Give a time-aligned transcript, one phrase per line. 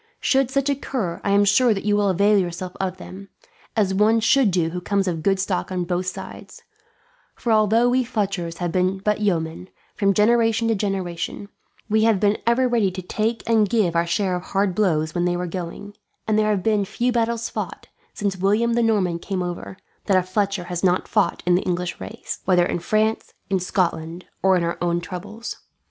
[0.19, 3.29] Should such occur, I am sure you will avail yourself of them,
[3.77, 6.63] as one should do who comes of good stock on both sides;
[7.35, 11.49] for although we Fletchers have been but yeomen, from generation to generation,
[11.87, 15.25] we have been ever ready to take and give our share of hard blows when
[15.25, 15.93] they were going;
[16.27, 19.77] and there have been few battles fought, since William the Norman came over,
[20.07, 24.25] that a Fletcher has not fought in the English ranks; whether in France, in Scotland,
[24.41, 25.57] or in our own troubles.